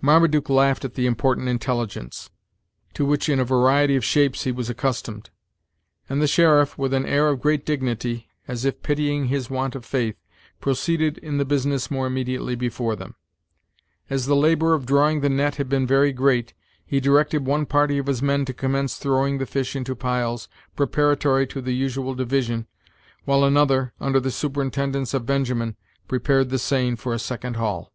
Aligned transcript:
Marmaduke 0.00 0.48
laughed 0.48 0.86
at 0.86 0.94
the 0.94 1.04
important 1.04 1.50
intelligence, 1.50 2.30
to 2.94 3.04
which 3.04 3.28
in 3.28 3.38
a 3.38 3.44
variety 3.44 3.94
of 3.94 4.02
shapes 4.06 4.44
he 4.44 4.50
was 4.50 4.70
accustomed, 4.70 5.28
and 6.08 6.22
the 6.22 6.26
sheriff, 6.26 6.78
with 6.78 6.94
an 6.94 7.04
air 7.04 7.28
of 7.28 7.42
great 7.42 7.66
dignity, 7.66 8.26
as 8.48 8.64
if 8.64 8.80
pitying 8.82 9.26
his 9.26 9.50
want 9.50 9.74
of 9.74 9.84
faith, 9.84 10.16
proceeded 10.62 11.18
in 11.18 11.36
the 11.36 11.44
business 11.44 11.90
more 11.90 12.06
immediately 12.06 12.54
Before 12.54 12.96
them. 12.96 13.16
As 14.08 14.24
the 14.24 14.34
labor 14.34 14.72
of 14.72 14.86
drawing 14.86 15.20
the 15.20 15.28
net 15.28 15.56
had 15.56 15.68
been 15.68 15.86
very 15.86 16.10
great, 16.10 16.54
he 16.86 16.98
directed 16.98 17.44
one 17.44 17.66
party 17.66 17.98
of 17.98 18.06
his 18.06 18.22
men 18.22 18.46
to 18.46 18.54
commence 18.54 18.96
throwing 18.96 19.36
the 19.36 19.44
fish 19.44 19.76
into 19.76 19.94
piles, 19.94 20.48
preparatory 20.74 21.46
to 21.48 21.60
the 21.60 21.74
usual 21.74 22.14
division, 22.14 22.66
while 23.26 23.44
another, 23.44 23.92
under 24.00 24.20
the 24.20 24.30
superintendence 24.30 25.12
of 25.12 25.26
Benjamin, 25.26 25.76
prepared 26.08 26.48
the 26.48 26.58
seine 26.58 26.96
for 26.96 27.12
a 27.12 27.18
second 27.18 27.56
haul. 27.56 27.92